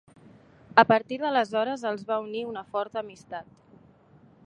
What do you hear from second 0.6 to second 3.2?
A partir d'aleshores els va unir una forta